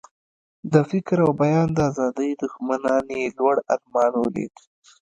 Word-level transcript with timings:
د 0.73 0.75
فکر 0.89 1.17
او 1.25 1.31
بیان 1.41 1.67
د 1.73 1.77
آزادۍ 1.89 2.31
دښمنانو 2.43 3.13
یې 3.21 3.27
لوړ 3.37 3.55
ارمان 3.73 4.13
ولید. 4.17 4.53